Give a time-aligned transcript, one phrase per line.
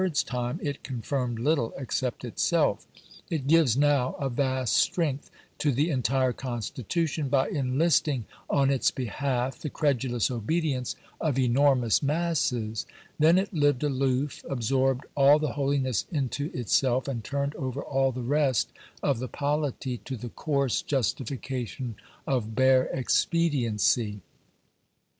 [0.01, 2.87] 's time it confirmed little except itself.
[3.29, 9.59] It gives now a vast strength to the entire Constitution, by enlisting on its behalf
[9.59, 12.87] the credulous obedience of enormous masses;
[13.19, 18.23] then it lived aloof, absorbed all the holiness into itself, and turned over all the
[18.23, 18.73] rest
[19.03, 21.93] of the polity to the coarse justification
[22.25, 24.19] of bare expediency.